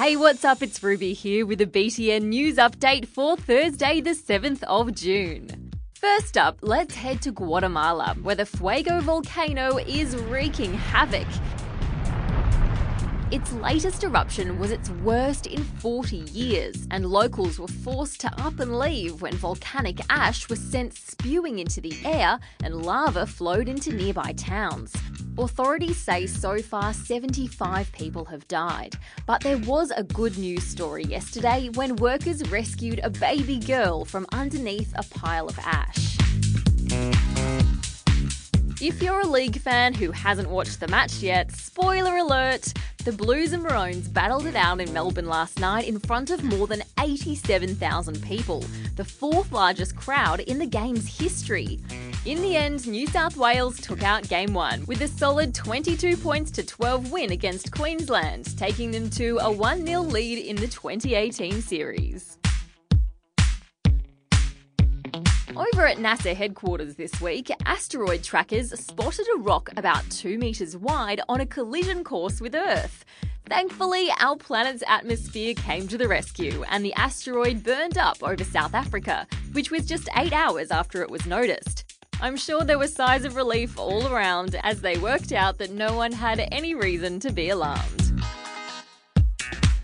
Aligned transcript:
Hey, 0.00 0.16
what's 0.16 0.46
up? 0.46 0.62
It's 0.62 0.82
Ruby 0.82 1.12
here 1.12 1.44
with 1.44 1.60
a 1.60 1.66
BTN 1.66 2.22
news 2.22 2.56
update 2.56 3.06
for 3.06 3.36
Thursday, 3.36 4.00
the 4.00 4.12
7th 4.12 4.62
of 4.62 4.94
June. 4.94 5.72
First 5.92 6.38
up, 6.38 6.56
let's 6.62 6.94
head 6.94 7.20
to 7.20 7.32
Guatemala, 7.32 8.16
where 8.22 8.34
the 8.34 8.46
Fuego 8.46 9.02
volcano 9.02 9.76
is 9.76 10.16
wreaking 10.16 10.72
havoc. 10.72 11.26
Its 13.30 13.52
latest 13.52 14.02
eruption 14.02 14.58
was 14.58 14.70
its 14.70 14.88
worst 15.04 15.46
in 15.46 15.62
40 15.62 16.16
years, 16.16 16.86
and 16.90 17.04
locals 17.04 17.58
were 17.58 17.68
forced 17.68 18.22
to 18.22 18.42
up 18.42 18.58
and 18.58 18.78
leave 18.78 19.20
when 19.20 19.34
volcanic 19.34 20.00
ash 20.08 20.48
was 20.48 20.60
sent 20.60 20.94
spewing 20.94 21.58
into 21.58 21.82
the 21.82 21.92
air 22.06 22.40
and 22.64 22.86
lava 22.86 23.26
flowed 23.26 23.68
into 23.68 23.92
nearby 23.92 24.32
towns. 24.32 24.94
Authorities 25.38 25.96
say 25.96 26.26
so 26.26 26.60
far 26.60 26.92
75 26.92 27.92
people 27.92 28.24
have 28.26 28.46
died, 28.48 28.96
but 29.26 29.40
there 29.42 29.58
was 29.58 29.90
a 29.90 30.02
good 30.02 30.36
news 30.36 30.64
story 30.64 31.04
yesterday 31.04 31.70
when 31.74 31.96
workers 31.96 32.48
rescued 32.50 33.00
a 33.02 33.10
baby 33.10 33.58
girl 33.58 34.04
from 34.04 34.26
underneath 34.32 34.92
a 34.96 35.18
pile 35.18 35.46
of 35.46 35.58
ash. 35.60 36.16
If 38.82 39.02
you're 39.02 39.20
a 39.20 39.26
league 39.26 39.60
fan 39.60 39.94
who 39.94 40.10
hasn't 40.10 40.48
watched 40.48 40.80
the 40.80 40.88
match 40.88 41.16
yet, 41.16 41.52
spoiler 41.52 42.16
alert! 42.16 42.72
The 43.02 43.12
Blues 43.12 43.54
and 43.54 43.62
Maroons 43.62 44.08
battled 44.08 44.44
it 44.44 44.54
out 44.54 44.78
in 44.78 44.92
Melbourne 44.92 45.26
last 45.26 45.58
night 45.58 45.88
in 45.88 45.98
front 45.98 46.28
of 46.28 46.44
more 46.44 46.66
than 46.66 46.82
87,000 46.98 48.22
people, 48.22 48.62
the 48.96 49.04
fourth 49.06 49.52
largest 49.52 49.96
crowd 49.96 50.40
in 50.40 50.58
the 50.58 50.66
game's 50.66 51.18
history. 51.18 51.80
In 52.26 52.42
the 52.42 52.56
end, 52.56 52.86
New 52.86 53.06
South 53.06 53.38
Wales 53.38 53.80
took 53.80 54.02
out 54.02 54.28
Game 54.28 54.52
1 54.52 54.84
with 54.84 55.00
a 55.00 55.08
solid 55.08 55.54
22 55.54 56.18
points 56.18 56.50
to 56.50 56.62
12 56.62 57.10
win 57.10 57.32
against 57.32 57.72
Queensland, 57.72 58.54
taking 58.58 58.90
them 58.90 59.08
to 59.10 59.38
a 59.40 59.50
1 59.50 59.86
0 59.86 60.02
lead 60.02 60.36
in 60.36 60.56
the 60.56 60.68
2018 60.68 61.62
series. 61.62 62.36
Over 65.56 65.86
at 65.86 65.96
NASA 65.96 66.34
headquarters 66.34 66.94
this 66.94 67.20
week, 67.20 67.50
asteroid 67.66 68.22
trackers 68.22 68.78
spotted 68.78 69.26
a 69.34 69.38
rock 69.38 69.70
about 69.76 70.08
2 70.10 70.38
metres 70.38 70.76
wide 70.76 71.20
on 71.28 71.40
a 71.40 71.46
collision 71.46 72.04
course 72.04 72.40
with 72.40 72.54
Earth. 72.54 73.04
Thankfully, 73.48 74.10
our 74.20 74.36
planet's 74.36 74.84
atmosphere 74.86 75.54
came 75.54 75.88
to 75.88 75.98
the 75.98 76.06
rescue 76.06 76.62
and 76.68 76.84
the 76.84 76.94
asteroid 76.94 77.64
burned 77.64 77.98
up 77.98 78.22
over 78.22 78.44
South 78.44 78.74
Africa, 78.74 79.26
which 79.52 79.72
was 79.72 79.86
just 79.86 80.08
eight 80.16 80.32
hours 80.32 80.70
after 80.70 81.02
it 81.02 81.10
was 81.10 81.26
noticed. 81.26 82.00
I'm 82.20 82.36
sure 82.36 82.62
there 82.62 82.78
were 82.78 82.86
sighs 82.86 83.24
of 83.24 83.34
relief 83.34 83.76
all 83.76 84.06
around 84.06 84.54
as 84.62 84.80
they 84.80 84.98
worked 84.98 85.32
out 85.32 85.58
that 85.58 85.72
no 85.72 85.94
one 85.94 86.12
had 86.12 86.46
any 86.52 86.74
reason 86.74 87.18
to 87.20 87.32
be 87.32 87.48
alarmed. 87.48 87.99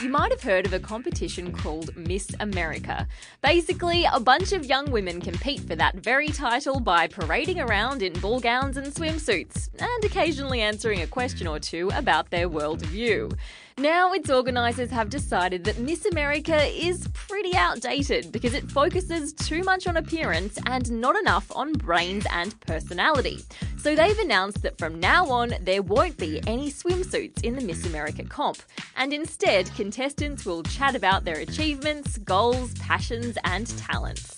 You 0.00 0.10
might 0.10 0.30
have 0.30 0.42
heard 0.42 0.64
of 0.64 0.72
a 0.72 0.78
competition 0.78 1.52
called 1.52 1.96
Miss 1.96 2.30
America. 2.38 3.08
Basically, 3.42 4.04
a 4.04 4.20
bunch 4.20 4.52
of 4.52 4.64
young 4.64 4.92
women 4.92 5.20
compete 5.20 5.58
for 5.60 5.74
that 5.74 5.96
very 5.96 6.28
title 6.28 6.78
by 6.78 7.08
parading 7.08 7.58
around 7.58 8.02
in 8.04 8.12
ball 8.20 8.38
gowns 8.38 8.76
and 8.76 8.86
swimsuits, 8.86 9.68
and 9.80 10.04
occasionally 10.04 10.60
answering 10.60 11.02
a 11.02 11.06
question 11.08 11.48
or 11.48 11.58
two 11.58 11.90
about 11.96 12.30
their 12.30 12.48
worldview. 12.48 13.36
Now, 13.76 14.12
its 14.12 14.30
organisers 14.30 14.90
have 14.90 15.10
decided 15.10 15.64
that 15.64 15.78
Miss 15.78 16.04
America 16.04 16.64
is 16.64 17.08
pretty 17.12 17.56
outdated 17.56 18.30
because 18.30 18.54
it 18.54 18.70
focuses 18.70 19.32
too 19.32 19.62
much 19.62 19.88
on 19.88 19.96
appearance 19.96 20.58
and 20.66 20.90
not 21.00 21.16
enough 21.16 21.50
on 21.56 21.72
brains 21.72 22.26
and 22.32 22.58
personality. 22.60 23.44
So 23.88 23.94
they've 23.94 24.18
announced 24.18 24.60
that 24.64 24.76
from 24.76 25.00
now 25.00 25.24
on, 25.30 25.54
there 25.62 25.80
won't 25.80 26.18
be 26.18 26.42
any 26.46 26.70
swimsuits 26.70 27.42
in 27.42 27.56
the 27.56 27.62
Miss 27.62 27.86
America 27.86 28.22
comp, 28.22 28.58
and 28.98 29.14
instead, 29.14 29.74
contestants 29.76 30.44
will 30.44 30.62
chat 30.62 30.94
about 30.94 31.24
their 31.24 31.38
achievements, 31.38 32.18
goals, 32.18 32.74
passions, 32.74 33.38
and 33.44 33.66
talents. 33.78 34.36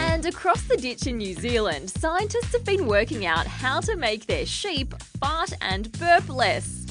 And 0.00 0.26
across 0.26 0.64
the 0.64 0.76
ditch 0.76 1.06
in 1.06 1.16
New 1.16 1.32
Zealand, 1.32 1.88
scientists 1.88 2.52
have 2.52 2.64
been 2.64 2.86
working 2.86 3.24
out 3.24 3.46
how 3.46 3.80
to 3.80 3.96
make 3.96 4.26
their 4.26 4.44
sheep 4.44 4.92
fart 5.20 5.54
and 5.62 5.90
burp 5.98 6.28
less. 6.28 6.84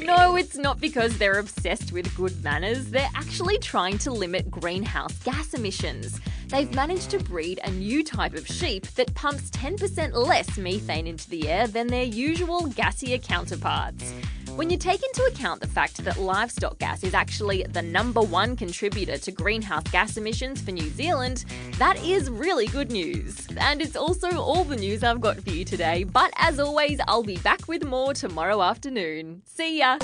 No, 0.00 0.36
it's 0.36 0.56
not 0.56 0.80
because 0.80 1.18
they're 1.18 1.40
obsessed 1.40 1.92
with 1.92 2.16
good 2.16 2.42
manners, 2.42 2.90
they're 2.90 3.10
actually 3.14 3.58
trying 3.58 3.98
to 3.98 4.10
limit 4.10 4.50
greenhouse 4.50 5.12
gas 5.24 5.52
emissions. 5.52 6.18
They've 6.50 6.74
managed 6.74 7.10
to 7.10 7.20
breed 7.20 7.60
a 7.62 7.70
new 7.70 8.02
type 8.02 8.34
of 8.34 8.44
sheep 8.44 8.84
that 8.96 9.14
pumps 9.14 9.50
10% 9.50 10.12
less 10.14 10.58
methane 10.58 11.06
into 11.06 11.30
the 11.30 11.48
air 11.48 11.68
than 11.68 11.86
their 11.86 12.02
usual 12.02 12.62
gassier 12.62 13.22
counterparts. 13.22 14.12
When 14.56 14.68
you 14.68 14.76
take 14.76 15.00
into 15.04 15.22
account 15.22 15.60
the 15.60 15.68
fact 15.68 16.04
that 16.04 16.18
livestock 16.18 16.78
gas 16.80 17.04
is 17.04 17.14
actually 17.14 17.62
the 17.62 17.82
number 17.82 18.20
one 18.20 18.56
contributor 18.56 19.16
to 19.16 19.30
greenhouse 19.30 19.84
gas 19.92 20.16
emissions 20.16 20.60
for 20.60 20.72
New 20.72 20.90
Zealand, 20.90 21.44
that 21.78 22.02
is 22.04 22.28
really 22.28 22.66
good 22.66 22.90
news. 22.90 23.46
And 23.56 23.80
it's 23.80 23.94
also 23.94 24.36
all 24.40 24.64
the 24.64 24.76
news 24.76 25.04
I've 25.04 25.20
got 25.20 25.40
for 25.40 25.50
you 25.50 25.64
today, 25.64 26.02
but 26.02 26.32
as 26.36 26.58
always, 26.58 26.98
I'll 27.06 27.22
be 27.22 27.38
back 27.38 27.68
with 27.68 27.84
more 27.84 28.12
tomorrow 28.12 28.60
afternoon. 28.60 29.42
See 29.46 29.78
ya! 29.78 29.98